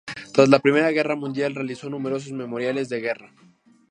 Tras 0.33 0.49
la 0.49 0.57
Primera 0.57 0.89
Guerra 0.89 1.15
Mundial 1.15 1.53
realizó 1.53 1.87
numerosos 1.87 2.31
Memoriales 2.31 2.89
de 2.89 3.01
Guerra. 3.01 3.35